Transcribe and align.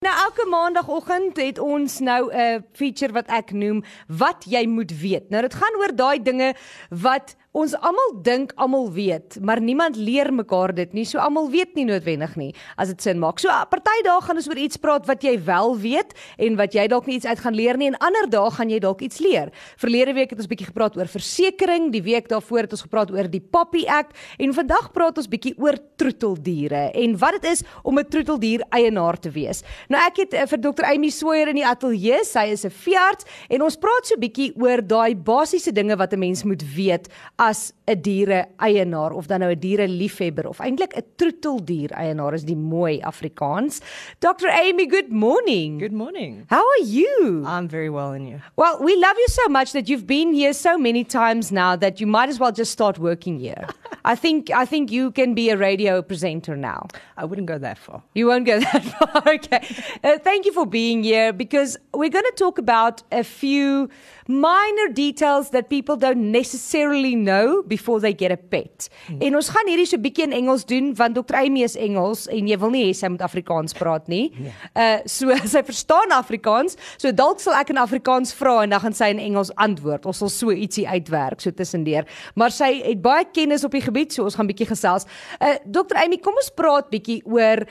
Nou 0.00 0.12
elke 0.16 0.46
maandagooggend 0.48 1.36
het 1.36 1.58
ons 1.58 1.98
nou 1.98 2.32
'n 2.32 2.64
feature 2.72 3.12
wat 3.12 3.28
ek 3.28 3.52
noem 3.52 3.84
wat 4.06 4.44
jy 4.48 4.66
moet 4.66 5.00
weet. 5.00 5.28
Nou 5.30 5.42
dit 5.42 5.54
gaan 5.54 5.76
oor 5.76 5.94
daai 5.96 6.22
dinge 6.22 6.54
wat 6.88 7.36
ons 7.50 7.72
almal 7.82 8.12
dink 8.22 8.52
almal 8.54 8.92
weet, 8.94 9.40
maar 9.42 9.60
niemand 9.60 9.96
leer 9.98 10.28
mekaar 10.34 10.70
dit 10.74 10.92
nie. 10.92 11.04
So 11.04 11.18
almal 11.18 11.48
weet 11.50 11.74
nie 11.74 11.84
noodwendig 11.84 12.36
nie 12.36 12.54
as 12.76 12.88
dit 12.88 13.02
sin 13.02 13.18
maak. 13.18 13.40
So 13.42 13.48
party 13.70 14.02
dae 14.06 14.20
gaan 14.22 14.36
ons 14.36 14.48
oor 14.48 14.56
iets 14.56 14.78
praat 14.78 15.06
wat 15.06 15.22
jy 15.22 15.34
wel 15.44 15.74
weet 15.82 16.14
en 16.38 16.56
wat 16.56 16.72
jy 16.74 16.86
dalk 16.86 17.06
nie 17.06 17.16
iets 17.18 17.26
uit 17.26 17.42
gaan 17.42 17.54
leer 17.54 17.76
nie 17.76 17.88
en 17.90 17.98
ander 17.98 18.30
dae 18.30 18.50
gaan 18.50 18.70
jy 18.70 18.78
dalk 18.78 19.02
iets 19.02 19.18
leer. 19.18 19.50
Verlede 19.76 20.14
week 20.14 20.30
het 20.30 20.38
ons 20.38 20.46
bietjie 20.46 20.68
gepraat 20.70 20.96
oor 20.96 21.10
versekerings, 21.10 21.90
die 21.90 22.02
week 22.02 22.28
daarvoor 22.28 22.68
het 22.68 22.72
ons 22.72 22.86
gepraat 22.86 23.10
oor 23.10 23.28
die 23.28 23.42
Poppy 23.42 23.84
Act 23.88 24.16
en 24.38 24.54
vandag 24.54 24.92
praat 24.92 25.18
ons 25.18 25.28
bietjie 25.28 25.56
oor 25.58 25.76
troeteldiere 25.96 26.92
en 26.94 27.18
wat 27.18 27.40
dit 27.40 27.50
is 27.50 27.64
om 27.82 27.98
'n 27.98 28.08
troeteldier 28.08 28.62
eienaar 28.70 29.18
te 29.18 29.30
wees. 29.30 29.64
Nou 29.90 29.98
ek 30.06 30.20
het 30.22 30.34
uh, 30.38 30.44
vir 30.46 30.60
Dr. 30.62 30.84
Amy 30.86 31.08
Sawyer 31.10 31.48
in 31.50 31.56
die 31.58 31.66
ateljee, 31.66 32.20
sy 32.22 32.44
is 32.54 32.62
'n 32.64 32.70
veearts 32.70 33.26
en 33.50 33.62
ons 33.66 33.76
praat 33.76 34.06
so 34.06 34.14
bietjie 34.22 34.52
oor 34.54 34.78
daai 34.78 35.18
basiese 35.18 35.72
dinge 35.74 35.96
wat 35.98 36.14
'n 36.14 36.20
mens 36.22 36.44
moet 36.46 36.62
weet 36.76 37.08
as 37.38 37.72
'n 37.88 37.98
diere 37.98 38.46
eienaar 38.62 39.10
of 39.12 39.26
dan 39.26 39.40
nou 39.40 39.50
'n 39.50 39.58
diere 39.58 39.88
liefhebber 39.88 40.46
of 40.46 40.60
eintlik 40.60 40.94
'n 40.94 41.02
troeteldier 41.16 41.90
eienaar 41.90 42.34
is 42.34 42.44
die 42.44 42.54
mooi 42.54 43.00
Afrikaans. 43.02 43.80
Dr. 44.20 44.46
Amy, 44.48 44.86
good 44.86 45.10
morning. 45.10 45.80
Good 45.80 45.92
morning. 45.92 46.46
How 46.50 46.62
are 46.62 46.84
you? 46.86 47.42
I'm 47.44 47.68
very 47.68 47.90
well 47.90 48.12
in 48.12 48.28
you. 48.28 48.38
Well, 48.56 48.78
we 48.78 48.94
love 48.94 49.18
you 49.18 49.28
so 49.28 49.48
much 49.48 49.72
that 49.72 49.88
you've 49.88 50.06
been 50.06 50.32
here 50.32 50.52
so 50.52 50.78
many 50.78 51.02
times 51.02 51.50
now 51.50 51.74
that 51.74 51.98
you 52.00 52.06
might 52.06 52.28
as 52.28 52.38
well 52.38 52.52
just 52.52 52.70
start 52.70 52.98
working 52.98 53.40
here. 53.40 53.66
I 54.04 54.14
think 54.14 54.50
I 54.50 54.64
think 54.64 54.90
you 54.90 55.10
can 55.10 55.34
be 55.34 55.50
a 55.50 55.56
radio 55.56 56.00
presenter 56.00 56.56
now. 56.56 56.86
I 57.16 57.24
wouldn't 57.24 57.48
go 57.48 57.58
that 57.58 57.76
far. 57.76 58.02
You 58.14 58.28
won't 58.28 58.46
go 58.46 58.60
that 58.60 58.84
far. 58.84 59.22
Okay. 59.40 59.60
Uh, 60.02 60.18
thank 60.18 60.44
you 60.44 60.52
for 60.52 60.66
being 60.66 61.02
here 61.02 61.32
because 61.32 61.78
we're 61.92 62.10
going 62.10 62.24
to 62.24 62.36
talk 62.36 62.58
about 62.58 63.02
a 63.12 63.22
few 63.22 63.88
minor 64.30 64.88
details 64.92 65.50
that 65.50 65.68
people 65.68 65.96
don't 65.96 66.30
necessarily 66.30 67.16
know 67.16 67.62
before 67.66 68.00
they 68.00 68.12
get 68.12 68.30
a 68.30 68.36
pet. 68.36 68.88
Hmm. 69.06 69.18
En 69.20 69.36
ons 69.40 69.48
gaan 69.50 69.68
hierdie 69.68 69.88
so 69.90 69.98
bietjie 69.98 70.28
in 70.28 70.34
Engels 70.36 70.64
doen 70.70 70.92
want 70.98 71.18
Dr. 71.18 71.36
Amy 71.40 71.64
is 71.66 71.74
Engels 71.76 72.26
en 72.30 72.48
jy 72.48 72.58
wil 72.62 72.70
nie 72.74 72.84
hê 72.86 72.94
sy 72.96 73.10
moet 73.10 73.24
Afrikaans 73.26 73.74
praat 73.76 74.06
nie. 74.12 74.28
Nee. 74.38 74.54
Uh 74.74 75.00
so 75.10 75.34
sy 75.54 75.64
verstaan 75.66 76.14
Afrikaans. 76.14 76.78
So 77.00 77.10
dalk 77.16 77.42
sal 77.42 77.58
ek 77.58 77.74
in 77.74 77.82
Afrikaans 77.82 78.34
vra 78.38 78.60
en 78.64 78.74
dan 78.74 78.84
gaan 78.84 78.96
sy 78.96 79.10
in 79.16 79.22
Engels 79.22 79.50
antwoord. 79.58 80.06
Ons 80.10 80.22
sal 80.22 80.32
so 80.32 80.54
ietsie 80.54 80.86
uitwerk 80.86 81.42
so 81.42 81.50
tussendeur. 81.54 82.06
Maar 82.38 82.54
sy 82.54 82.72
het 82.84 83.02
baie 83.02 83.26
kennis 83.34 83.66
op 83.66 83.74
die 83.74 83.84
gebied, 83.84 84.14
so 84.14 84.28
ons 84.28 84.38
gaan 84.38 84.50
bietjie 84.50 84.70
gesels. 84.70 85.08
Uh 85.42 85.56
Dr. 85.66 85.98
Amy, 86.04 86.20
kom 86.22 86.38
ons 86.38 86.54
praat 86.54 86.90
bietjie 86.92 87.20
oor 87.26 87.66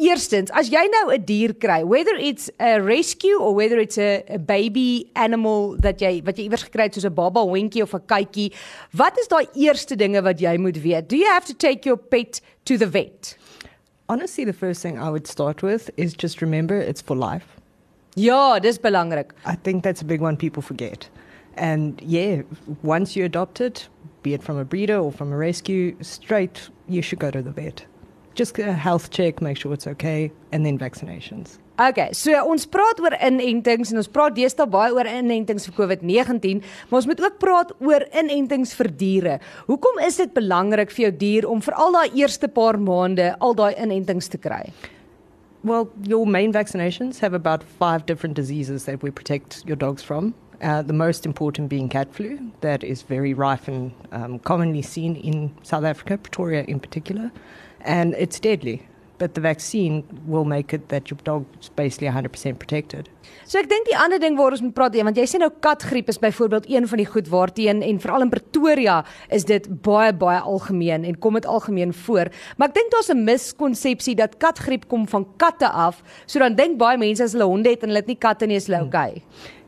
Eerstens, 0.00 0.48
as 0.56 0.70
jy 0.72 0.80
nou 0.88 1.12
'n 1.12 1.24
dier 1.28 1.52
kry, 1.52 1.82
whether 1.84 2.16
it's 2.16 2.48
a 2.58 2.80
rescue 2.80 3.36
or 3.36 3.52
whether 3.54 3.78
it's 3.78 3.98
a, 3.98 4.24
a 4.32 4.38
baby 4.38 5.10
animal 5.14 5.76
dat 5.76 6.00
jy 6.00 6.22
wat 6.24 6.38
jy 6.38 6.46
iewers 6.48 6.64
gekry 6.64 6.86
het 6.88 6.94
soos 6.96 7.04
'n 7.04 7.12
baba 7.12 7.42
hondjie 7.44 7.82
of 7.82 7.92
'n 7.92 8.06
katjie, 8.06 8.50
wat 8.96 9.18
is 9.18 9.28
daai 9.28 9.44
eerste 9.52 9.96
dinge 9.96 10.22
wat 10.22 10.40
jy 10.40 10.56
moet 10.56 10.80
weet? 10.80 11.08
Do 11.08 11.16
you 11.16 11.28
have 11.28 11.44
to 11.44 11.52
take 11.52 11.84
your 11.84 11.98
pet 11.98 12.40
to 12.64 12.78
the 12.78 12.88
vet? 12.88 13.36
Honestly, 14.08 14.44
the 14.44 14.56
first 14.56 14.80
thing 14.80 14.96
I 14.96 15.10
would 15.10 15.26
start 15.26 15.60
with 15.60 15.90
is 15.96 16.14
just 16.14 16.40
remember 16.40 16.80
it's 16.80 17.02
for 17.02 17.14
life. 17.14 17.60
Ja, 18.16 18.58
dis 18.58 18.78
belangrik. 18.78 19.34
I 19.46 19.56
think 19.62 19.82
that's 19.82 20.00
a 20.00 20.06
big 20.06 20.22
one 20.22 20.36
people 20.36 20.62
forget. 20.62 21.10
And 21.56 22.00
yeah, 22.00 22.42
once 22.82 23.16
you 23.16 23.26
adopt 23.26 23.60
it, 23.60 23.88
be 24.22 24.32
it 24.32 24.42
from 24.42 24.56
a 24.56 24.64
breeder 24.64 24.98
or 24.98 25.12
from 25.12 25.30
a 25.30 25.36
rescue, 25.36 25.94
straight 26.00 26.70
you 26.88 27.02
should 27.02 27.20
go 27.20 27.30
to 27.30 27.42
the 27.42 27.52
vet. 27.52 27.84
Just 28.40 28.58
a 28.58 28.72
health 28.72 29.10
check, 29.10 29.42
make 29.42 29.58
sure 29.60 29.74
it's 29.74 29.86
okay 29.86 30.32
and 30.50 30.64
then 30.64 30.78
vaccinations. 30.78 31.58
Okay, 31.80 32.10
so 32.12 32.32
ons 32.44 32.66
praat 32.68 32.98
oor 33.00 33.14
inentings 33.24 33.92
en 33.92 34.00
ons 34.00 34.08
praat 34.12 34.34
deesdae 34.36 34.66
baie 34.68 34.92
oor 34.92 35.08
inentings 35.08 35.64
vir 35.68 35.76
COVID-19, 35.78 36.60
maar 36.88 36.98
ons 37.00 37.08
moet 37.08 37.20
ook 37.24 37.38
praat 37.40 37.72
oor 37.80 38.04
inentings 38.22 38.74
vir 38.76 38.90
diere. 39.02 39.38
Hoekom 39.68 40.00
is 40.04 40.20
dit 40.20 40.32
belangrik 40.36 40.92
vir 40.92 41.06
jou 41.06 41.12
dier 41.24 41.48
om 41.48 41.60
vir 41.64 41.76
al 41.84 41.96
daai 41.96 42.18
eerste 42.20 42.48
paar 42.52 42.80
maande 42.80 43.30
al 43.40 43.56
daai 43.56 43.72
inentings 43.76 44.28
te 44.32 44.40
kry? 44.40 44.62
Well, 45.64 45.88
your 46.08 46.26
main 46.26 46.52
vaccinations 46.52 47.20
have 47.20 47.36
about 47.36 47.64
5 47.80 48.06
different 48.06 48.36
diseases 48.36 48.84
that 48.84 49.02
we 49.02 49.10
protect 49.10 49.62
your 49.66 49.76
dogs 49.76 50.02
from. 50.02 50.34
Uh, 50.62 50.82
the 50.82 50.92
most 50.92 51.24
important 51.24 51.68
being 51.70 51.88
cat 51.88 52.12
flu, 52.12 52.38
that 52.60 52.84
is 52.84 53.02
very 53.02 53.32
rife 53.32 53.66
and 53.66 53.92
um, 54.12 54.38
commonly 54.40 54.82
seen 54.82 55.16
in 55.16 55.50
South 55.62 55.84
Africa, 55.84 56.18
Pretoria 56.18 56.64
in 56.64 56.78
particular. 56.78 57.30
and 57.82 58.14
it's 58.14 58.40
deadly. 58.40 58.86
But 59.18 59.34
the 59.34 59.40
vaccine 59.42 60.02
will 60.26 60.46
make 60.46 60.72
it 60.72 60.88
that 60.88 61.10
your 61.10 61.18
dog 61.24 61.44
is 61.60 61.68
basically 61.68 62.08
100% 62.08 62.58
protected. 62.58 63.10
So 63.44 63.58
ek 63.60 63.66
dink 63.68 63.84
die 63.90 63.96
ander 63.98 64.16
ding 64.16 64.38
waar 64.38 64.54
ons 64.56 64.62
moet 64.64 64.72
praat, 64.72 64.96
want 65.04 65.18
jy 65.20 65.26
sê 65.28 65.36
nou 65.42 65.50
katgriep 65.60 66.08
is 66.08 66.16
byvoorbeeld 66.22 66.70
een 66.72 66.86
van 66.88 67.02
die 67.02 67.04
goed 67.04 67.28
waarteen 67.28 67.82
en 67.84 68.00
veral 68.00 68.24
in 68.24 68.32
Pretoria 68.32 69.02
is 69.28 69.44
dit 69.44 69.68
baie 69.84 70.14
baie 70.16 70.40
algemeen 70.40 71.04
en 71.04 71.18
kom 71.20 71.36
dit 71.36 71.44
algemeen 71.44 71.92
voor. 72.06 72.32
Maar 72.56 72.72
ek 72.72 72.78
dink 72.78 72.96
daar's 72.96 73.12
'n 73.12 73.24
miskonsepsie 73.28 74.16
dat 74.16 74.40
katgriep 74.40 74.88
kom 74.88 75.04
van 75.04 75.28
katte 75.36 75.68
af. 75.68 76.00
So 76.24 76.38
dan 76.38 76.56
dink 76.56 76.78
baie 76.78 76.96
mense 76.96 77.22
as 77.22 77.36
hulle 77.36 77.44
honde 77.44 77.68
het 77.68 77.82
en 77.82 77.92
hulle 77.92 78.00
het 78.00 78.08
nie 78.08 78.16
katte 78.16 78.46
nie, 78.46 78.56
is 78.56 78.72
hulle 78.72 78.86
okay. 78.88 79.20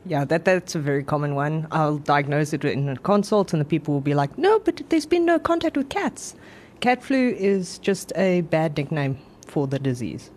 Yeah, 0.05 0.25
that 0.25 0.43
that's 0.43 0.75
a 0.75 0.79
very 0.79 1.03
common 1.03 1.33
one. 1.33 1.67
I'll 1.71 1.97
diagnose 1.97 2.51
it 2.53 2.65
in 2.65 2.89
a 2.89 2.97
consult 2.97 3.53
and 3.53 3.61
the 3.61 3.65
people 3.65 3.93
will 3.93 4.01
be 4.01 4.13
like, 4.13 4.37
"No, 4.37 4.59
but 4.59 4.81
there's 4.89 5.05
been 5.05 5.25
no 5.25 5.39
contact 5.39 5.77
with 5.77 5.89
cats." 5.89 6.35
Cat 6.81 7.01
flu 7.01 7.29
is 7.37 7.79
just 7.79 8.11
a 8.17 8.41
bad 8.41 8.75
nickname 8.75 9.17
for 9.47 9.67
the 9.67 9.79
disease. 9.79 10.29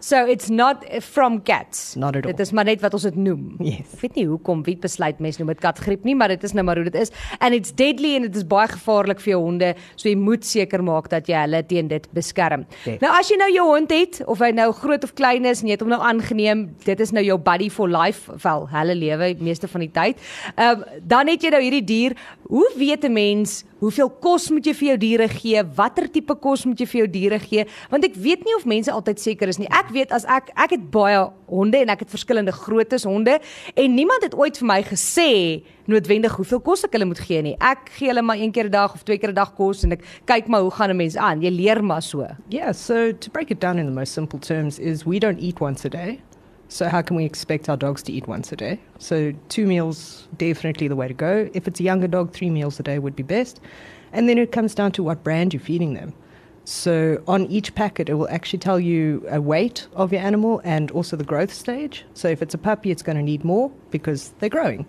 So 0.00 0.24
it's 0.26 0.48
not 0.48 0.84
from 1.02 1.42
cats. 1.42 1.94
Not 1.94 2.16
at 2.16 2.24
all. 2.24 2.32
Dit 2.32 2.40
is 2.40 2.52
maar 2.56 2.64
net 2.64 2.80
wat 2.80 2.94
ons 2.96 3.04
dit 3.04 3.16
noem. 3.20 3.56
Yes. 3.60 3.92
Ek 3.92 4.04
weet 4.04 4.16
nie 4.16 4.26
hoekom 4.30 4.62
wie 4.64 4.76
besluit 4.80 5.20
mense 5.20 5.40
noem 5.42 5.52
dit 5.52 5.60
katgriep 5.60 6.06
nie, 6.08 6.14
maar 6.16 6.32
dit 6.32 6.44
is 6.46 6.54
nou 6.56 6.64
maar 6.64 6.80
hoe 6.80 6.86
dit 6.88 6.96
is. 7.02 7.12
And 7.38 7.56
it's 7.56 7.74
deadly 7.76 8.14
and 8.16 8.24
it 8.24 8.38
is 8.38 8.46
baie 8.48 8.68
gevaarlik 8.70 9.20
vir 9.20 9.34
jou 9.34 9.42
honde, 9.44 9.74
so 10.00 10.08
jy 10.08 10.16
moet 10.16 10.46
seker 10.48 10.80
maak 10.86 11.10
dat 11.12 11.28
jy 11.28 11.44
hulle 11.44 11.62
teen 11.68 11.90
dit 11.92 12.08
beskerm. 12.16 12.64
Okay. 12.80 12.96
Nou 13.04 13.12
as 13.18 13.28
jy 13.28 13.36
nou 13.40 13.50
jou 13.52 13.66
hond 13.68 13.92
het 13.92 14.22
of 14.24 14.40
hy 14.40 14.50
nou 14.56 14.70
groot 14.80 15.04
of 15.04 15.14
klein 15.20 15.48
is 15.50 15.60
en 15.60 15.68
jy 15.68 15.76
het 15.76 15.84
hom 15.84 15.92
nou 15.92 16.00
aangeneem, 16.00 16.70
dit 16.86 17.04
is 17.04 17.12
nou 17.16 17.24
jou 17.26 17.36
buddy 17.50 17.68
for 17.72 17.90
life, 17.92 18.32
wel, 18.44 18.68
hulle 18.72 18.96
lewe 18.96 19.34
meeste 19.44 19.68
van 19.68 19.84
die 19.84 19.92
tyd. 19.92 20.30
Ehm 20.56 20.80
um, 20.80 20.86
dan 21.10 21.28
het 21.28 21.42
jy 21.44 21.50
nou 21.52 21.60
hierdie 21.62 21.84
dier. 21.84 22.14
Hoe 22.48 22.66
weet 22.76 23.04
'n 23.04 23.12
mens 23.12 23.64
hoeveel 23.80 24.10
kos 24.22 24.48
moet 24.52 24.66
jy 24.66 24.74
vir 24.76 24.88
jou 24.90 24.96
diere 25.04 25.28
gee? 25.32 25.62
Watter 25.76 26.08
tipe 26.12 26.36
kos 26.40 26.66
moet 26.68 26.80
jy 26.80 26.86
vir 26.90 27.00
jou 27.02 27.08
diere 27.16 27.38
gee? 27.42 27.66
Want 27.92 28.06
ek 28.06 28.16
weet 28.20 28.44
nie 28.46 28.54
of 28.56 28.66
mense 28.68 28.92
altyd 28.92 29.20
seker 29.22 29.52
is 29.52 29.60
nie. 29.60 29.68
Ek 29.72 29.92
weet 29.94 30.14
as 30.16 30.26
ek 30.28 30.52
ek 30.56 30.76
het 30.76 30.86
baie 30.92 31.22
honde 31.50 31.80
en 31.80 31.92
ek 31.92 32.04
het 32.04 32.12
verskillende 32.12 32.54
groottes 32.54 33.06
honde 33.08 33.38
en 33.74 33.94
niemand 33.94 34.26
het 34.26 34.36
ooit 34.38 34.58
vir 34.60 34.70
my 34.70 34.80
gesê 34.86 35.30
noodwendig 35.90 36.36
hoeveel 36.38 36.62
kos 36.62 36.84
ek 36.86 36.94
hulle 36.94 37.08
moet 37.10 37.22
gee 37.24 37.42
nie. 37.42 37.56
Ek 37.58 37.90
gee 37.96 38.12
hulle 38.12 38.22
maar 38.22 38.38
een 38.38 38.52
keer 38.52 38.68
'n 38.68 38.70
dag 38.70 38.94
of 38.94 39.02
twee 39.02 39.18
keer 39.18 39.30
'n 39.30 39.34
dag 39.34 39.54
kos 39.54 39.84
en 39.84 39.92
ek 39.92 40.04
kyk 40.26 40.48
maar 40.48 40.62
hoe 40.62 40.70
gaan 40.70 40.90
'n 40.90 40.96
mens 40.96 41.16
aan. 41.16 41.42
Jy 41.42 41.50
leer 41.50 41.84
maar 41.84 42.02
so. 42.02 42.26
Yeah, 42.48 42.72
so 42.72 43.12
to 43.12 43.30
break 43.30 43.50
it 43.50 43.60
down 43.60 43.78
in 43.78 43.86
the 43.86 43.92
most 43.92 44.12
simple 44.12 44.38
terms 44.38 44.78
is 44.78 45.04
we 45.04 45.18
don't 45.18 45.40
eat 45.40 45.60
once 45.60 45.84
a 45.84 45.88
day. 45.88 46.20
So 46.70 46.88
how 46.88 47.02
can 47.02 47.16
we 47.16 47.24
expect 47.24 47.68
our 47.68 47.76
dogs 47.76 48.00
to 48.04 48.12
eat 48.12 48.28
once 48.28 48.52
a 48.52 48.56
day? 48.56 48.78
So 48.98 49.34
two 49.48 49.66
meals 49.66 50.28
definitely 50.38 50.86
the 50.86 50.94
way 50.94 51.08
to 51.08 51.14
go. 51.14 51.50
If 51.52 51.66
it's 51.66 51.80
a 51.80 51.82
younger 51.82 52.06
dog, 52.06 52.32
three 52.32 52.48
meals 52.48 52.78
a 52.78 52.84
day 52.84 53.00
would 53.00 53.16
be 53.16 53.24
best. 53.24 53.60
And 54.12 54.28
then 54.28 54.38
it 54.38 54.52
comes 54.52 54.72
down 54.72 54.92
to 54.92 55.02
what 55.02 55.24
brand 55.24 55.52
you're 55.52 55.60
feeding 55.60 55.94
them. 55.94 56.14
So 56.64 57.20
on 57.26 57.46
each 57.46 57.74
packet, 57.74 58.08
it 58.08 58.14
will 58.14 58.28
actually 58.28 58.60
tell 58.60 58.78
you 58.78 59.26
a 59.28 59.40
weight 59.40 59.88
of 59.94 60.12
your 60.12 60.22
animal 60.22 60.60
and 60.62 60.92
also 60.92 61.16
the 61.16 61.24
growth 61.24 61.52
stage. 61.52 62.04
So 62.14 62.28
if 62.28 62.40
it's 62.40 62.54
a 62.54 62.58
puppy, 62.58 62.92
it's 62.92 63.02
going 63.02 63.16
to 63.16 63.22
need 63.22 63.44
more 63.44 63.72
because 63.90 64.32
they're 64.38 64.48
growing. 64.48 64.86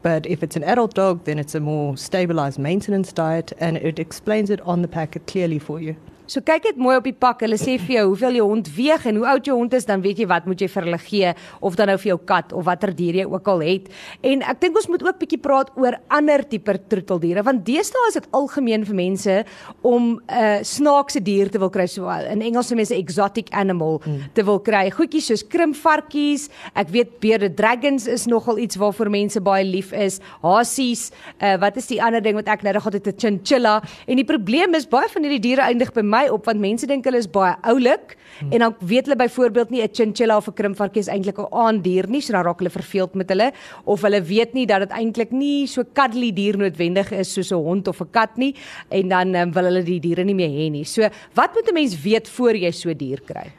But 0.00 0.24
if 0.26 0.42
it's 0.42 0.56
an 0.56 0.64
adult 0.64 0.94
dog, 0.94 1.24
then 1.24 1.38
it's 1.38 1.54
a 1.54 1.60
more 1.60 1.98
stabilized 1.98 2.58
maintenance 2.58 3.12
diet 3.12 3.52
and 3.58 3.76
it 3.76 3.98
explains 3.98 4.48
it 4.48 4.62
on 4.62 4.80
the 4.80 4.88
packet 4.88 5.26
clearly 5.26 5.58
for 5.58 5.78
you. 5.78 5.94
So 6.28 6.44
kyk 6.44 6.66
dit 6.66 6.76
mooi 6.76 6.98
op 6.98 7.06
die 7.08 7.14
pak. 7.16 7.40
Hulle 7.40 7.56
sê 7.56 7.78
vir 7.80 7.94
jou 7.94 8.02
hoeveel 8.10 8.36
jou 8.42 8.46
hond 8.50 8.66
weeg 8.76 9.04
en 9.08 9.16
hoe 9.16 9.26
oud 9.30 9.46
jou 9.48 9.54
hond 9.56 9.72
is, 9.72 9.86
dan 9.88 10.02
weet 10.04 10.18
jy 10.20 10.26
wat 10.28 10.44
moet 10.44 10.60
jy 10.60 10.66
vir 10.68 10.84
hulle 10.84 10.98
gee 11.00 11.30
of 11.64 11.76
dan 11.78 11.88
nou 11.88 11.96
vir 12.02 12.10
jou 12.10 12.18
kat 12.28 12.52
of 12.52 12.66
watter 12.66 12.92
dier 12.92 13.16
jy 13.22 13.24
ook 13.24 13.48
al 13.48 13.62
het. 13.64 13.86
En 14.28 14.44
ek 14.44 14.60
dink 14.60 14.76
ons 14.76 14.90
moet 14.92 15.04
ook 15.06 15.16
bietjie 15.22 15.38
praat 15.40 15.70
oor 15.80 15.96
ander 16.12 16.44
tipe 16.44 16.74
troeteldiere 16.92 17.44
want 17.46 17.64
deesdae 17.64 18.10
is 18.10 18.18
dit 18.18 18.26
algemeen 18.36 18.84
vir 18.84 18.98
mense 18.98 19.36
om 19.80 20.18
'n 20.18 20.20
uh, 20.28 20.58
snaakse 20.60 21.22
dier 21.24 21.48
te 21.48 21.58
wil 21.58 21.70
kry 21.70 21.86
so 21.88 22.08
in 22.08 22.42
Engels 22.42 22.68
sê 22.68 22.76
mense 22.76 22.94
exotic 22.94 23.48
animal 23.52 24.00
hmm. 24.04 24.28
te 24.34 24.44
wil 24.44 24.60
kry. 24.60 24.90
Goedjies 24.90 25.32
soos 25.32 25.42
krimpvarkies, 25.42 26.50
ek 26.74 26.92
weet 26.92 27.20
bearded 27.20 27.56
dragons 27.56 28.06
is 28.06 28.26
nogal 28.26 28.58
iets 28.58 28.76
waarvoor 28.76 29.08
mense 29.10 29.40
baie 29.40 29.64
lief 29.64 29.92
is. 29.92 30.20
Hasies, 30.42 31.10
uh, 31.40 31.56
wat 31.56 31.76
is 31.76 31.86
die 31.86 32.02
ander 32.02 32.20
ding 32.20 32.36
wat 32.36 32.48
ek 32.48 32.62
nou 32.62 32.74
nog 32.74 32.84
altyd 32.84 33.06
'n 33.08 33.18
chinchilla 33.18 33.80
en 34.06 34.16
die 34.16 34.28
probleem 34.28 34.74
is 34.74 34.86
baie 34.86 35.08
van 35.08 35.22
hierdie 35.22 35.40
diere 35.40 35.62
eindig 35.62 35.92
by 35.94 36.02
my 36.02 36.17
my 36.18 36.26
op 36.34 36.48
want 36.48 36.60
mense 36.62 36.86
dink 36.90 37.06
hulle 37.08 37.20
is 37.22 37.28
baie 37.30 37.54
oulik 37.72 38.16
hmm. 38.16 38.52
en 38.52 38.64
dan 38.64 38.76
weet 38.90 39.08
hulle 39.08 39.18
byvoorbeeld 39.22 39.70
nie 39.74 39.82
'n 39.82 39.94
chinchilla 39.98 40.36
of 40.36 40.48
'n 40.48 40.56
krimpvarkie 40.60 41.02
is 41.04 41.08
eintlik 41.08 41.38
'n 41.38 41.52
aandier 41.52 42.08
nie, 42.08 42.20
so 42.20 42.32
dan 42.32 42.44
raak 42.44 42.58
hulle 42.58 42.70
verveeld 42.70 43.14
met 43.14 43.28
hulle 43.28 43.52
of 43.84 44.02
hulle 44.02 44.20
weet 44.22 44.54
nie 44.54 44.66
dat 44.66 44.80
dit 44.80 44.92
eintlik 44.92 45.30
nie 45.32 45.66
so 45.66 45.84
cuddly 45.94 46.32
dier 46.32 46.56
noodwendig 46.56 47.12
is 47.12 47.32
soos 47.32 47.52
'n 47.52 47.62
hond 47.62 47.88
of 47.88 48.00
'n 48.00 48.10
kat 48.10 48.36
nie 48.36 48.54
en 48.90 49.08
dan 49.08 49.34
um, 49.34 49.52
wil 49.52 49.64
hulle 49.64 49.82
die 49.82 50.00
diere 50.00 50.24
nie 50.24 50.34
meer 50.34 50.50
hê 50.50 50.70
nie. 50.70 50.84
So 50.84 51.08
wat 51.34 51.54
moet 51.54 51.68
'n 51.68 51.74
mens 51.74 52.02
weet 52.02 52.28
voor 52.28 52.54
jy 52.56 52.70
so 52.70 52.94
dier 52.94 53.20
kry? 53.20 53.52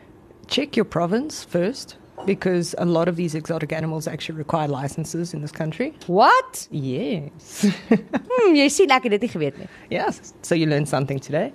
Check 0.48 0.76
your 0.76 0.90
province 0.90 1.46
first. 1.46 2.00
because 2.26 2.76
a 2.78 2.86
lot 2.86 3.08
of 3.08 3.16
these 3.16 3.36
exotic 3.36 3.72
animals 3.72 4.08
actually 4.08 4.38
require 4.38 4.68
licenses 4.68 5.34
in 5.34 5.42
this 5.42 5.52
country. 5.52 5.94
What? 6.08 6.68
Yes. 6.72 7.66
hmm, 7.90 8.56
jy 8.56 8.68
sien 8.70 8.92
ek 8.92 9.08
het 9.08 9.18
dit 9.18 9.28
nie 9.28 9.34
geweet 9.34 9.60
nie. 9.62 9.70
Yes. 9.94 10.34
So 10.42 10.56
you 10.56 10.68
learned 10.68 10.90
something 10.90 11.20
today. 11.20 11.52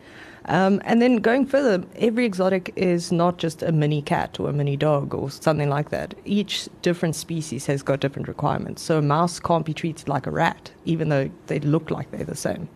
Um, 0.46 0.82
and 0.84 1.00
then 1.00 1.16
going 1.16 1.46
further, 1.46 1.84
every 1.96 2.26
exotic 2.26 2.72
is 2.76 3.10
not 3.10 3.38
just 3.38 3.62
a 3.62 3.72
mini 3.72 4.02
cat 4.02 4.38
or 4.38 4.50
a 4.50 4.52
mini 4.52 4.76
dog 4.76 5.14
or 5.14 5.30
something 5.30 5.70
like 5.70 5.90
that. 5.90 6.14
Each 6.24 6.68
different 6.82 7.16
species 7.16 7.66
has 7.66 7.82
got 7.82 8.00
different 8.00 8.28
requirements. 8.28 8.82
So 8.82 8.98
a 8.98 9.02
mouse 9.02 9.40
can't 9.40 9.64
be 9.64 9.72
treated 9.72 10.08
like 10.08 10.26
a 10.26 10.30
rat, 10.30 10.70
even 10.84 11.08
though 11.08 11.30
they 11.46 11.60
look 11.60 11.90
like 11.90 12.10
they're 12.10 12.24
the 12.24 12.36
same. 12.36 12.68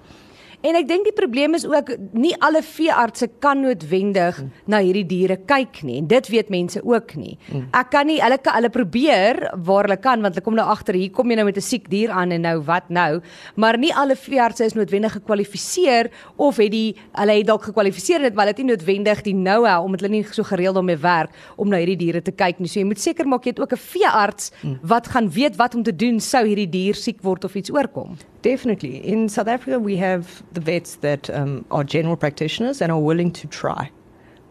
En 0.66 0.74
ek 0.74 0.88
dink 0.88 1.04
die 1.06 1.14
probleem 1.14 1.54
is 1.54 1.62
ook 1.68 1.92
nie 2.18 2.32
alle 2.42 2.64
veeartse 2.66 3.28
kan 3.38 3.60
noodwendig 3.62 4.40
mm. 4.42 4.48
na 4.66 4.80
hierdie 4.82 5.06
diere 5.06 5.36
kyk 5.46 5.84
nie. 5.86 6.00
En 6.00 6.08
dit 6.10 6.30
weet 6.32 6.48
mense 6.50 6.80
ook 6.82 7.14
nie. 7.14 7.36
Mm. 7.46 7.68
Ek 7.78 7.92
kan 7.92 8.08
nie 8.10 8.16
hulle 8.18 8.38
hulle 8.42 8.70
probeer 8.74 9.38
waar 9.54 9.86
hulle 9.86 9.98
kan 10.02 10.24
want 10.24 10.34
hulle 10.34 10.46
kom 10.48 10.56
nou 10.58 10.66
agter 10.66 10.98
hier 10.98 11.12
kom 11.14 11.30
jy 11.30 11.38
nou 11.38 11.44
met 11.46 11.60
'n 11.60 11.62
siek 11.62 11.86
dier 11.90 12.10
aan 12.10 12.34
en 12.34 12.42
nou 12.42 12.58
wat 12.66 12.90
nou? 12.90 13.20
Maar 13.54 13.78
nie 13.78 13.94
alle 13.94 14.16
veeartse 14.16 14.64
is 14.64 14.74
noodwendig 14.74 15.12
gekwalifiseer 15.12 16.10
of 16.36 16.56
het 16.56 16.72
die 16.72 16.96
hulle 17.12 17.38
het 17.38 17.46
dalk 17.46 17.62
gekwalifiseer 17.62 18.26
dit 18.26 18.34
maar 18.34 18.46
hulle 18.46 18.56
het 18.56 18.64
nie 18.64 18.74
noodwendig 18.74 19.22
die 19.22 19.34
know-how 19.34 19.84
omdat 19.84 20.00
hulle 20.00 20.16
nie 20.16 20.26
so 20.26 20.42
gereeld 20.42 20.74
daarmee 20.74 20.98
werk 20.98 21.30
om 21.56 21.68
na 21.68 21.76
hierdie 21.76 21.96
diere 22.02 22.22
te 22.22 22.32
kyk 22.32 22.58
nie. 22.58 22.68
So 22.68 22.80
jy 22.80 22.86
moet 22.86 23.00
seker 23.00 23.26
maak 23.26 23.44
jy 23.44 23.54
het 23.54 23.60
ook 23.60 23.72
'n 23.72 23.84
veearts 23.94 24.50
mm. 24.62 24.78
wat 24.82 25.06
gaan 25.06 25.30
weet 25.30 25.56
wat 25.56 25.74
om 25.74 25.82
te 25.82 25.94
doen 25.94 26.18
sou 26.20 26.44
hierdie 26.44 26.68
dier 26.68 26.94
siek 26.94 27.22
word 27.22 27.44
of 27.44 27.54
iets 27.54 27.70
oorkom. 27.70 28.18
Definitely. 28.42 28.96
In 29.06 29.28
South 29.28 29.48
Africa, 29.48 29.78
we 29.80 29.96
have 29.96 30.42
the 30.52 30.60
vets 30.60 30.96
that 30.96 31.28
um, 31.30 31.64
are 31.70 31.82
general 31.82 32.16
practitioners 32.16 32.80
and 32.80 32.92
are 32.92 33.00
willing 33.00 33.32
to 33.32 33.46
try. 33.48 33.90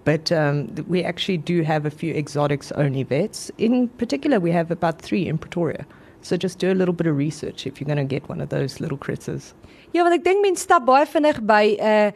But 0.03 0.31
um, 0.31 0.73
we 0.87 1.03
actually 1.03 1.37
do 1.37 1.63
have 1.63 1.85
a 1.85 1.89
few 1.89 2.13
exotics 2.13 2.71
only 2.73 3.03
vets. 3.03 3.51
In 3.57 3.89
particular, 3.89 4.39
we 4.39 4.51
have 4.51 4.71
about 4.71 5.01
three 5.01 5.27
in 5.27 5.37
Pretoria. 5.37 5.85
So 6.21 6.35
just 6.35 6.59
do 6.59 6.71
a 6.71 6.75
little 6.75 6.93
bit 6.93 7.07
of 7.07 7.15
research 7.15 7.65
if 7.67 7.79
you're 7.79 7.85
going 7.85 7.97
to 7.97 8.03
get 8.03 8.27
one 8.27 8.41
of 8.41 8.49
those 8.49 8.79
little 8.79 8.97
critters. 8.97 9.53
Ja, 9.93 10.03
want 10.03 10.15
ek 10.15 10.23
dink 10.23 10.41
mense 10.41 10.65
vinnig 10.65 11.45
by 11.45 11.77
uh, 11.79 12.11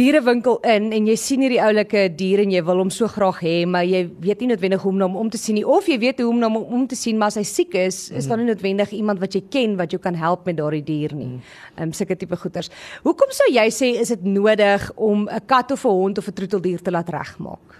dierewinkel 0.00 0.58
in 0.64 0.88
en 0.96 1.08
jy 1.10 1.16
sien 1.20 1.42
hierdie 1.44 1.60
oulike 1.60 2.06
dier 2.16 2.40
en 2.44 2.52
jy 2.54 2.62
wil 2.64 2.80
hom 2.82 2.92
so 2.94 3.08
graag 3.10 3.40
hê, 3.44 3.54
maar 3.68 3.84
jy 3.88 4.04
weet 4.22 4.42
nie 4.42 4.50
noodwendig 4.52 4.84
hoe 4.84 4.92
om 4.94 5.02
hom 5.04 5.18
om 5.24 5.32
te 5.32 5.40
sien 5.40 5.58
nie 5.58 5.66
of 5.66 5.88
jy 5.90 5.98
weet 6.00 6.22
hoe 6.22 6.30
om 6.32 6.40
hom 6.46 6.56
om 6.80 6.86
te 6.88 6.98
sien 6.98 7.18
maar 7.20 7.32
as 7.32 7.40
hy 7.40 7.44
siek 7.48 7.76
is, 7.78 7.98
is 8.08 8.24
mm. 8.24 8.30
daar 8.30 8.40
nie 8.40 8.48
noodwendig 8.52 8.94
iemand 8.96 9.20
wat 9.22 9.36
jy 9.36 9.42
ken 9.52 9.76
wat 9.80 9.92
jou 9.92 10.00
kan 10.02 10.16
help 10.16 10.48
met 10.48 10.58
daardie 10.60 10.82
dier 10.86 11.14
nie. 11.16 11.34
Mm. 11.34 11.52
Ehm 11.76 11.90
um, 11.90 11.94
sulke 11.96 12.16
tipe 12.16 12.38
goeters. 12.40 12.72
Hoekom 13.04 13.34
sou 13.36 13.50
jy 13.52 13.66
sê 13.74 13.92
is 14.00 14.14
dit 14.14 14.24
nodig 14.24 14.88
om 14.96 15.28
'n 15.28 15.46
kat 15.46 15.76
of 15.76 15.84
'n 15.84 16.00
hond 16.00 16.18
of 16.18 16.28
'n 16.28 16.32
troeteldier 16.32 16.80
te 16.80 16.90
laat 16.90 17.08
regmaak? 17.08 17.78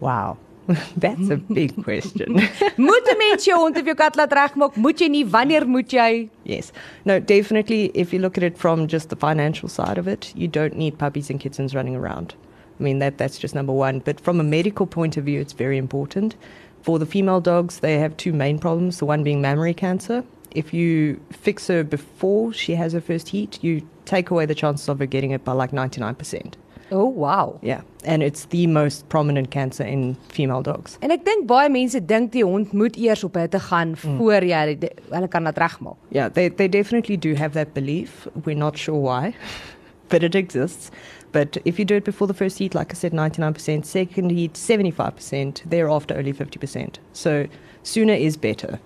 Wow. 0.00 0.36
That's 0.96 1.30
a 1.30 1.36
big 1.36 1.82
question. 1.82 2.34
moet 2.76 3.06
'n 3.08 3.18
mens 3.18 3.44
jou 3.44 3.58
hond 3.58 3.76
of 3.76 3.84
jou 3.84 3.94
kat 3.94 4.16
laat 4.16 4.32
regmaak? 4.32 4.76
Moet 4.76 5.00
jy 5.00 5.08
nie? 5.08 5.26
Wanneer 5.26 5.68
moet 5.68 5.90
jy? 5.90 6.28
Yes. 6.42 6.72
No, 7.04 7.18
definitely 7.18 7.90
if 7.94 8.12
you 8.12 8.20
look 8.20 8.36
at 8.36 8.42
it 8.44 8.58
from 8.58 8.86
just 8.86 9.08
the 9.08 9.16
financial 9.16 9.68
side 9.68 9.98
of 9.98 10.06
it, 10.06 10.32
you 10.36 10.48
don't 10.48 10.76
need 10.76 10.98
puppies 10.98 11.30
and 11.30 11.40
kittens 11.40 11.74
running 11.74 11.96
around. 11.96 12.34
I 12.78 12.82
mean 12.82 12.98
that 12.98 13.18
that's 13.18 13.38
just 13.38 13.54
number 13.54 13.72
1, 13.72 14.00
but 14.04 14.20
from 14.20 14.40
a 14.40 14.44
medical 14.44 14.86
point 14.86 15.16
of 15.16 15.24
view 15.24 15.40
it's 15.40 15.52
very 15.52 15.76
important. 15.76 16.36
For 16.82 16.98
the 16.98 17.06
female 17.06 17.40
dogs, 17.40 17.80
they 17.80 17.98
have 17.98 18.16
two 18.16 18.32
main 18.32 18.58
problems, 18.58 18.98
the 18.98 19.04
one 19.04 19.22
being 19.22 19.40
mammary 19.40 19.74
cancer. 19.74 20.24
If 20.50 20.72
you 20.72 21.20
fix 21.30 21.68
her 21.68 21.84
before 21.84 22.52
she 22.52 22.74
has 22.74 22.92
her 22.92 23.00
first 23.00 23.28
heat, 23.28 23.62
you 23.62 23.82
take 24.06 24.30
away 24.30 24.46
the 24.46 24.54
chances 24.54 24.88
of 24.88 24.98
her 24.98 25.06
getting 25.06 25.30
it 25.30 25.44
by 25.44 25.52
like 25.52 25.72
99%. 25.72 26.54
Oh 26.90 27.06
wow. 27.06 27.58
Yeah, 27.62 27.82
and 28.04 28.22
it's 28.22 28.46
the 28.46 28.66
most 28.66 29.08
prominent 29.08 29.50
cancer 29.50 29.84
in 29.84 30.16
female 30.28 30.62
dogs. 30.62 30.96
En 31.00 31.10
ek 31.14 31.24
dink 31.24 31.46
baie 31.50 31.70
mense 31.70 32.00
dink 32.06 32.32
die 32.34 32.44
hond 32.44 32.72
moet 32.72 32.98
eers 32.98 33.22
op 33.24 33.38
hitte 33.38 33.60
gaan 33.70 33.94
mm. 33.94 34.18
voor 34.18 34.46
jy 34.46 34.62
hulle 35.10 35.28
kan 35.30 35.46
dit 35.46 35.58
regmaak. 35.58 35.96
Yeah, 36.10 36.28
they 36.28 36.48
they 36.48 36.68
definitely 36.68 37.16
do 37.16 37.34
have 37.34 37.54
that 37.54 37.74
belief. 37.74 38.26
We're 38.44 38.58
not 38.58 38.78
sure 38.78 38.98
why, 38.98 39.34
but 40.10 40.22
it 40.22 40.34
exists. 40.34 40.90
But 41.32 41.58
if 41.64 41.78
you 41.78 41.84
do 41.84 41.94
it 41.94 42.04
before 42.04 42.26
the 42.26 42.34
first 42.34 42.58
heat, 42.58 42.74
like 42.74 42.92
I 42.92 42.94
said, 42.94 43.12
99%, 43.12 43.84
second 43.84 44.30
heat, 44.30 44.54
75%, 44.54 45.62
thereafter 45.70 46.16
only 46.16 46.32
50%. 46.32 46.96
So 47.12 47.46
sooner 47.84 48.14
is 48.14 48.36
better. 48.36 48.80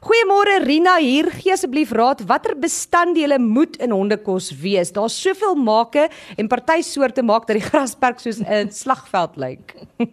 Goeiemôre 0.00 0.64
Rina 0.64 0.96
hier. 0.96 1.28
Gee 1.30 1.52
asseblief 1.52 1.92
raad 1.92 2.24
watter 2.28 2.54
bestanddele 2.54 3.38
moet 3.38 3.76
in 3.76 3.92
hondekos 3.92 4.52
wees? 4.62 4.92
Daar's 4.92 5.20
soveel 5.20 5.54
make 5.56 6.08
en 6.38 6.48
party 6.48 6.80
soorte 6.82 7.22
maak 7.22 7.46
dat 7.46 7.60
die 7.60 7.68
grasperk 7.70 8.22
soos 8.22 8.40
'n 8.40 8.70
slagveld 8.70 9.36
lyk. 9.36 9.76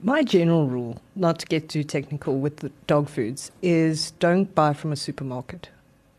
My 0.00 0.22
general 0.22 0.68
rule, 0.68 1.00
not 1.16 1.40
to 1.40 1.46
get 1.46 1.68
too 1.68 1.82
technical 1.82 2.38
with 2.38 2.58
the 2.58 2.70
dog 2.86 3.08
foods, 3.08 3.50
is 3.62 4.12
don't 4.20 4.54
buy 4.54 4.72
from 4.72 4.92
a 4.92 4.96
supermarket. 4.96 5.70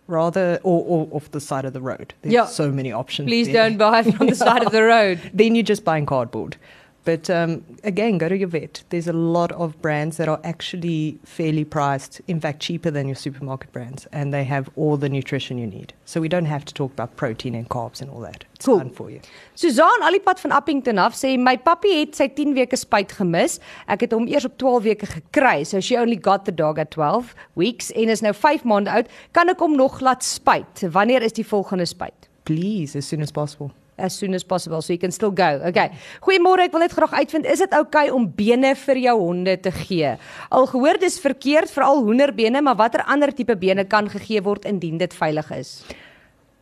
Rather 0.10 0.60
or, 0.64 0.84
or 0.86 1.08
off 1.12 1.32
the 1.32 1.40
side 1.40 1.66
of 1.66 1.74
the 1.74 1.82
road. 1.82 2.14
There's 2.22 2.34
yeah. 2.34 2.46
so 2.46 2.72
many 2.72 2.92
options. 2.92 3.28
Please 3.28 3.48
there. 3.48 3.70
don't 3.70 3.78
buy 3.78 4.04
from 4.04 4.28
the 4.28 4.36
side 4.36 4.64
of 4.64 4.72
the 4.72 4.84
road. 4.96 5.20
Then 5.34 5.56
you're 5.56 5.64
just 5.64 5.86
buying 5.86 6.06
cardboard. 6.06 6.58
But 7.06 7.30
um, 7.30 7.64
again, 7.84 8.18
go 8.18 8.28
to 8.30 8.38
your 8.38 8.50
vet. 8.50 8.84
There's 8.90 9.08
a 9.08 9.14
lot 9.14 9.52
of 9.54 9.82
brands 9.82 10.18
that 10.18 10.28
are 10.28 10.40
actually 10.44 11.18
fairly 11.24 11.64
priced, 11.64 12.22
in 12.28 12.40
fact, 12.40 12.60
cheaper 12.60 12.92
than 12.92 13.08
your 13.08 13.16
supermarket 13.16 13.72
brands, 13.72 14.06
and 14.12 14.34
they 14.34 14.44
have 14.44 14.70
all 14.76 14.98
the 14.98 15.10
nutrition 15.10 15.58
you 15.58 15.66
need. 15.66 15.94
So 16.06 16.20
we 16.22 16.28
don't 16.28 16.46
have 16.46 16.66
to 16.66 16.74
talk 16.74 16.92
about 16.92 17.16
protein 17.16 17.56
and 17.56 17.68
carbs 17.70 18.02
and 18.02 18.12
all 18.12 18.20
that. 18.22 18.44
It's 18.54 18.66
Cool. 18.66 18.80
fun 18.80 18.90
for 18.90 19.10
you. 19.10 19.22
Susan 19.56 20.02
Alipad 20.04 20.40
van 20.40 20.52
Appington 20.52 20.98
af 21.00 21.14
sê 21.16 21.38
my 21.40 21.56
pappie 21.58 22.00
het 22.00 22.16
sy 22.16 22.28
10 22.28 22.54
weke 22.54 22.78
spuit 22.78 23.12
gemis. 23.12 23.60
Ek 23.88 24.02
het 24.02 24.12
hom 24.12 24.28
eers 24.28 24.46
op 24.46 24.58
12 24.60 24.84
weke 24.84 25.06
gekry. 25.08 25.64
So 25.64 25.80
she 25.80 25.98
only 25.98 26.18
got 26.22 26.46
the 26.46 26.52
dog 26.52 26.78
at 26.78 26.92
12 26.92 27.34
weeks 27.56 27.92
en 27.96 28.10
is 28.10 28.22
nou 28.22 28.34
5 28.34 28.64
maande 28.66 28.92
oud. 28.92 29.08
Kan 29.32 29.50
ek 29.50 29.60
hom 29.60 29.76
nog 29.80 30.02
laat 30.02 30.24
spuit? 30.24 30.84
Wanneer 30.92 31.22
is 31.24 31.34
die 31.34 31.46
volgende 31.48 31.86
spuit? 31.86 32.28
Please, 32.44 32.98
as 32.98 33.08
soon 33.08 33.22
as 33.22 33.32
possible. 33.32 33.72
As 34.00 34.16
soon 34.18 34.34
as 34.34 34.44
possible 34.44 34.82
so 34.82 34.94
you 34.94 35.00
can 35.00 35.12
still 35.12 35.32
go. 35.32 35.60
Okay. 35.70 35.92
Goeiemôre, 36.26 36.66
ek 36.68 36.74
wil 36.74 36.86
net 36.86 36.96
graag 36.96 37.14
uitvind, 37.20 37.46
is 37.46 37.60
dit 37.60 37.76
oukei 37.78 38.08
okay 38.08 38.16
om 38.16 38.26
bene 38.26 38.74
vir 38.76 39.04
jou 39.04 39.16
honde 39.20 39.58
te 39.62 39.72
gee? 39.84 40.16
Al 40.50 40.68
gehoor 40.72 41.00
dis 41.02 41.20
verkeerd 41.20 41.72
veral 41.72 42.04
hoenderbene, 42.06 42.64
maar 42.64 42.80
watter 42.80 43.04
ander 43.06 43.34
tipe 43.36 43.56
bene 43.60 43.86
kan 43.86 44.10
gegee 44.10 44.42
word 44.46 44.66
indien 44.70 44.98
dit 44.98 45.14
veilig 45.14 45.52
is? 45.52 45.72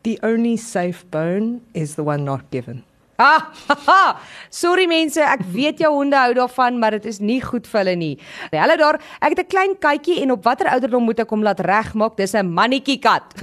The 0.04 0.18
only 0.24 0.58
safe 0.58 1.06
bone 1.12 1.62
is 1.74 1.96
the 1.96 2.04
one 2.04 2.24
not 2.24 2.50
given. 2.52 2.84
Ah, 3.18 3.50
haha. 3.68 4.20
sorry 4.54 4.86
mense, 4.86 5.18
ek 5.18 5.42
weet 5.50 5.82
jou 5.82 5.90
honde 5.90 6.18
hou 6.20 6.36
daarvan, 6.38 6.78
maar 6.78 6.94
dit 7.00 7.08
is 7.10 7.18
nie 7.18 7.40
goed 7.42 7.66
vir 7.66 7.82
hulle 7.82 7.96
nie. 7.98 8.14
Hulle 8.54 8.76
daar, 8.78 9.02
ek 9.18 9.34
het 9.34 9.42
'n 9.42 9.50
klein 9.50 9.74
katjie 9.76 10.22
en 10.22 10.32
op 10.38 10.44
watter 10.46 10.70
ouderdom 10.70 11.04
moet 11.04 11.20
ek 11.20 11.30
hom 11.30 11.42
laat 11.42 11.60
regmaak? 11.60 12.16
Dis 12.18 12.36
'n 12.36 12.46
mannetjie 12.46 13.00
kat. 13.02 13.34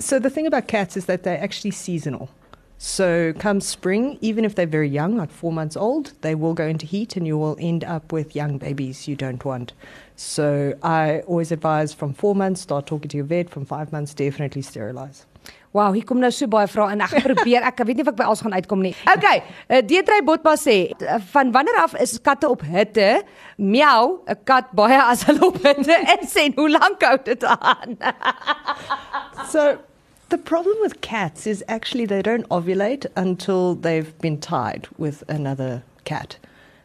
So 0.00 0.18
the 0.18 0.30
thing 0.30 0.46
about 0.46 0.66
cats 0.66 0.96
is 0.96 1.04
that 1.04 1.22
they're 1.24 1.42
actually 1.42 1.72
seasonal. 1.72 2.30
So 2.78 3.34
come 3.38 3.60
spring, 3.60 4.16
even 4.22 4.46
if 4.46 4.54
they're 4.54 4.66
very 4.66 4.88
young, 4.88 5.18
like 5.18 5.30
four 5.30 5.52
months 5.52 5.76
old, 5.76 6.14
they 6.22 6.34
will 6.34 6.54
go 6.54 6.66
into 6.66 6.86
heat 6.86 7.14
and 7.14 7.26
you 7.26 7.36
will 7.36 7.54
end 7.60 7.84
up 7.84 8.10
with 8.10 8.34
young 8.34 8.56
babies 8.56 9.06
you 9.06 9.14
don't 9.14 9.44
want. 9.44 9.74
So 10.16 10.72
I 10.82 11.20
always 11.26 11.52
advise 11.52 11.92
from 11.92 12.14
four 12.14 12.34
months, 12.34 12.62
start 12.62 12.86
talking 12.86 13.10
to 13.10 13.18
your 13.18 13.26
vet. 13.26 13.50
From 13.50 13.66
five 13.66 13.92
months, 13.92 14.14
definitely 14.14 14.62
sterilize. 14.62 15.26
Wow, 15.72 15.92
hier 15.92 16.02
kom 16.08 16.18
nou 16.18 16.32
so 16.34 16.48
baie 16.50 16.66
vrae 16.66 16.96
en 16.96 17.04
ek 17.04 17.20
probeer 17.22 17.62
ek 17.68 17.84
weet 17.86 18.00
nie 18.00 18.02
of 18.02 18.08
ek 18.10 18.16
by 18.18 18.24
alles 18.26 18.40
gaan 18.42 18.56
uitkom 18.56 18.80
nie. 18.82 18.94
Okay, 19.14 19.44
uh, 19.68 19.78
Deetry 19.86 20.18
Botma 20.26 20.56
sê 20.58 20.78
uh, 21.04 21.20
van 21.30 21.52
wanneer 21.54 21.78
af 21.84 21.94
is 22.00 22.16
katte 22.18 22.48
op 22.50 22.64
hitte? 22.66 23.20
Miau, 23.60 24.24
'n 24.24 24.40
kat 24.48 24.72
baie 24.74 24.98
as 24.98 25.22
hulle 25.28 25.44
op 25.46 25.60
hitte 25.62 26.00
is 26.16 26.34
en 26.42 26.56
hoe 26.58 26.66
lank 26.74 27.06
hou 27.06 27.14
dit 27.28 27.46
aan? 27.46 27.94
So 29.52 29.78
the 30.30 30.38
problem 30.38 30.76
with 30.80 31.00
cats 31.00 31.46
is 31.46 31.64
actually 31.66 32.06
they 32.06 32.22
don't 32.22 32.48
ovulate 32.50 33.04
until 33.16 33.74
they've 33.74 34.16
been 34.18 34.40
tied 34.40 34.86
with 34.96 35.24
another 35.28 35.82
cat. 36.04 36.38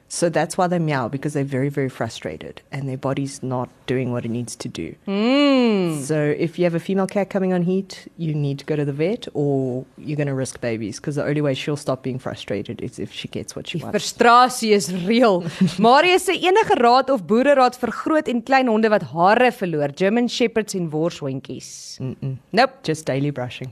So 0.08 0.30
that's 0.30 0.56
why 0.58 0.68
they 0.68 0.78
meow 0.80 1.08
because 1.10 1.34
they're 1.34 1.44
very, 1.44 1.68
very 1.68 1.90
frustrated 1.90 2.62
and 2.72 2.88
their 2.88 2.98
body's 2.98 3.42
not 3.42 3.70
doing 3.88 4.12
what 4.12 4.24
it 4.24 4.30
needs 4.30 4.56
to 4.58 4.70
do. 4.70 4.96
Mm. 5.08 6.04
So 6.04 6.16
if 6.38 6.58
you 6.60 6.64
have 6.64 6.76
a 6.76 6.80
female 6.80 7.08
cat 7.08 7.30
coming 7.32 7.54
on 7.54 7.64
heat, 7.64 8.08
you 8.18 8.34
need 8.36 8.60
to 8.60 8.66
go 8.66 8.76
to 8.76 8.86
the 8.86 8.94
vet 8.94 9.28
or 9.34 9.84
you're 9.98 10.16
going 10.16 10.28
to 10.28 10.34
risk 10.36 10.62
babies 10.62 11.00
because 11.00 11.16
the 11.16 11.26
only 11.26 11.42
way 11.42 11.54
she'll 11.56 11.76
stop 11.76 12.04
being 12.04 12.20
frustrated 12.20 12.82
is 12.82 13.00
if 13.00 13.12
she 13.12 13.28
gets 13.28 13.56
what 13.56 13.68
she 13.68 13.80
Die 13.80 13.84
wants. 13.86 13.98
frustrasie 14.14 14.72
is 14.72 14.90
reël. 14.94 15.42
Marius 15.80 16.28
sê 16.30 16.36
enige 16.38 16.78
raad 16.80 17.10
of 17.10 17.26
boereraad 17.28 17.76
vir 17.82 17.92
groot 17.92 18.30
en 18.30 18.42
klein 18.42 18.68
honde 18.72 18.90
wat 18.94 19.04
hare 19.12 19.52
verloor, 19.52 19.90
German 19.98 20.28
shepherds 20.30 20.76
en 20.76 20.90
worshondjies. 20.92 21.98
Mm-mm. 22.00 22.38
Nope, 22.54 22.74
Just 22.84 23.06
daily 23.08 23.32
brushing. 23.32 23.72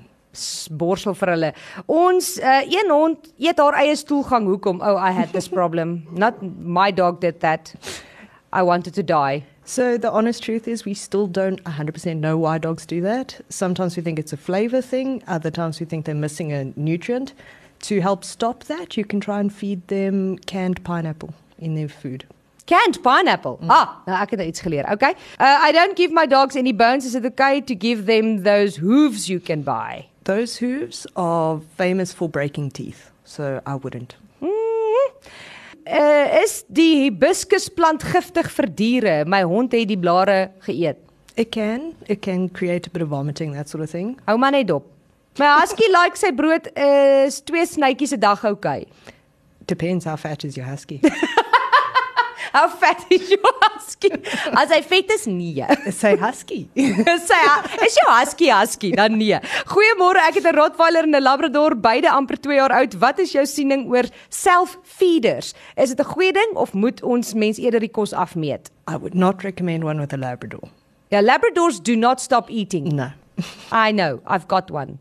Borsel 0.69 1.13
vir 1.13 1.33
hulle. 1.35 1.53
Ons 1.87 2.37
uh, 2.39 2.61
een 2.65 2.91
hond 2.91 3.31
eet 3.37 3.59
haar 3.61 3.77
eie 3.81 3.95
stoelgang. 3.95 4.47
Hoekom? 4.49 4.81
Oh, 4.81 4.97
I 4.97 5.11
had 5.11 5.33
this 5.33 5.47
problem. 5.47 6.03
Not 6.23 6.41
my 6.41 6.91
dog 6.91 7.21
did 7.21 7.41
that. 7.41 7.73
I 8.53 8.61
wanted 8.61 8.93
to 8.95 9.03
die. 9.03 9.43
So 9.65 9.97
the 9.97 10.11
honest 10.11 10.43
truth 10.43 10.67
is 10.67 10.83
we 10.85 10.93
still 10.93 11.25
don't 11.25 11.63
100% 11.63 12.17
know 12.17 12.37
why 12.37 12.57
dogs 12.57 12.85
do 12.85 13.01
that. 13.01 13.39
Sometimes 13.49 13.95
we 13.95 14.03
think 14.03 14.19
it's 14.19 14.33
a 14.33 14.37
flavor 14.37 14.81
thing, 14.81 15.23
other 15.25 15.49
times 15.49 15.79
we 15.79 15.85
think 15.85 16.05
they're 16.05 16.13
missing 16.13 16.51
a 16.51 16.65
nutrient. 16.75 17.33
To 17.83 18.01
help 18.01 18.23
stop 18.23 18.65
that, 18.65 18.97
you 18.97 19.05
can 19.05 19.19
try 19.19 19.39
and 19.39 19.51
feed 19.51 19.87
them 19.87 20.37
canned 20.37 20.83
pineapple 20.83 21.33
in 21.57 21.75
their 21.75 21.87
food. 21.87 22.25
Canned 22.65 23.01
pineapple. 23.03 23.59
Mm. 23.61 23.69
Ah, 23.69 24.01
nou 24.07 24.15
ek 24.21 24.35
het 24.35 24.39
nou 24.39 24.47
iets 24.47 24.63
geleer. 24.63 24.87
Okay. 24.91 25.11
Uh, 25.35 25.59
I 25.67 25.71
don't 25.75 25.97
give 25.97 26.13
my 26.15 26.25
dogs 26.25 26.55
any 26.55 26.71
bones. 26.71 27.05
Is 27.05 27.15
it 27.15 27.25
okay 27.25 27.59
to 27.59 27.75
give 27.75 28.05
them 28.05 28.43
those 28.43 28.77
hooves 28.77 29.27
you 29.27 29.39
can 29.39 29.63
buy? 29.63 30.07
Those 30.23 30.57
hooves 30.57 31.05
are 31.15 31.59
famous 31.77 32.13
for 32.13 32.29
breaking 32.29 32.71
teeth, 32.71 33.11
so 33.25 33.61
I 33.65 33.75
wouldn't. 33.75 34.15
Mm. 34.41 35.09
Uh, 35.85 36.39
is 36.43 36.63
die 36.71 37.09
hibiscusplant 37.09 38.05
giftig 38.07 38.47
vir 38.55 38.69
diere? 38.71 39.15
My 39.27 39.41
hond 39.43 39.75
het 39.75 39.89
die 39.89 39.99
blare 39.99 40.53
geëet. 40.63 41.01
It 41.35 41.51
can, 41.51 41.91
it 42.07 42.21
can 42.21 42.47
create 42.47 42.87
a 42.87 42.89
bit 42.89 43.01
of 43.01 43.09
vomiting, 43.09 43.53
that 43.53 43.67
sort 43.67 43.83
of 43.83 43.89
thing. 43.89 44.15
Hou 44.27 44.37
maar 44.37 44.55
net 44.55 44.67
dop. 44.67 44.87
My 45.41 45.57
husky 45.59 45.91
like 45.97 46.15
sy 46.15 46.31
brood 46.31 46.71
is 46.77 47.41
twee 47.41 47.67
snytjies 47.67 48.15
'n 48.15 48.19
dag 48.23 48.45
okay. 48.45 48.85
Depends 49.67 50.05
how 50.05 50.15
fat 50.15 50.45
is 50.45 50.55
your 50.55 50.67
husky. 50.67 51.01
How 52.57 52.67
fat 52.69 53.01
is 53.09 53.31
jou 53.31 53.39
husky? 53.63 54.11
As 54.53 54.69
hy 54.69 54.81
vet 54.85 55.09
is 55.15 55.25
nee. 55.25 55.65
Say 55.89 56.13
husky. 56.21 56.59
Sê 57.29 57.39
is 57.81 57.95
jou 57.97 58.09
husky 58.11 58.51
husky 58.53 58.91
dan 58.93 59.17
nee. 59.17 59.39
Goeiemôre, 59.71 60.21
ek 60.27 60.37
het 60.37 60.45
'n 60.45 60.53
Rottweiler 60.53 61.07
en 61.09 61.15
'n 61.17 61.23
Labrador, 61.23 61.73
beide 61.75 62.11
amper 62.13 62.37
2 62.37 62.55
jaar 62.55 62.71
oud. 62.77 62.93
Wat 63.01 63.19
is 63.19 63.33
jou 63.33 63.45
siening 63.45 63.89
oor 63.89 64.05
self-feeders? 64.29 65.53
Is 65.77 65.89
dit 65.95 65.99
'n 65.99 66.11
goeie 66.13 66.31
ding 66.31 66.53
of 66.53 66.73
moet 66.73 67.01
ons 67.01 67.33
mens 67.33 67.57
eerder 67.57 67.79
die 67.79 67.89
kos 67.89 68.13
afmeet? 68.13 68.69
I 68.87 68.97
would 68.97 69.15
not 69.15 69.41
recommend 69.43 69.83
one 69.83 69.99
with 69.99 70.13
a 70.13 70.17
Labrador. 70.17 70.69
Ja, 71.09 71.21
Labradors 71.21 71.81
do 71.81 71.95
not 71.95 72.21
stop 72.21 72.49
eating. 72.49 72.93
No. 72.95 73.09
I 73.71 73.91
know, 73.91 74.21
I've 74.27 74.47
got 74.47 74.69
one. 74.69 74.99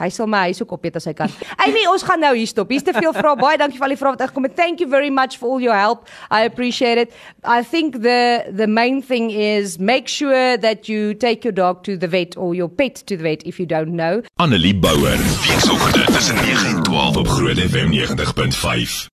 Hy 0.00 0.08
sal 0.14 0.28
my 0.30 0.46
huis 0.48 0.62
ook 0.62 0.72
opeet 0.76 0.96
as 0.96 1.06
hy 1.08 1.14
kan. 1.16 1.32
Amy, 1.60 1.84
ons 1.90 2.04
gaan 2.06 2.20
nou 2.24 2.32
hier 2.36 2.48
stop. 2.48 2.70
Hier's 2.72 2.86
te 2.86 2.94
veel 2.96 3.12
vrae. 3.16 3.36
Baie 3.40 3.60
dankie 3.60 3.78
vir 3.80 3.88
al 3.90 3.94
die 3.94 4.00
vrae 4.00 4.14
wat 4.16 4.24
ingekom 4.26 4.48
het. 4.48 4.56
Thank 4.56 4.80
you 4.80 4.88
very 4.90 5.10
much 5.10 5.38
for 5.40 5.52
all 5.52 5.62
your 5.62 5.76
help. 5.76 6.08
I 6.30 6.44
appreciate 6.48 7.00
it. 7.00 7.12
I 7.44 7.62
think 7.62 8.00
the 8.02 8.44
the 8.56 8.66
main 8.66 9.02
thing 9.02 9.30
is 9.30 9.78
make 9.78 10.08
sure 10.08 10.56
that 10.58 10.88
you 10.88 11.14
take 11.14 11.44
your 11.44 11.54
dog 11.54 11.84
to 11.84 11.96
the 11.96 12.08
vet 12.08 12.36
or 12.36 12.54
your 12.54 12.68
pet 12.68 13.02
to 13.06 13.16
the 13.16 13.22
vet 13.22 13.46
if 13.46 13.60
you 13.60 13.66
don't 13.66 13.94
know. 13.94 14.22
Annelie 14.40 14.74
Bouwer. 14.74 15.18
Weekoggend 15.46 16.06
tussen 16.14 16.34
9 16.34 16.66
en 16.66 16.82
12 16.82 17.16
op 17.16 17.28
Groot 17.28 17.58
FM 17.58 17.92
90.5. 17.92 19.08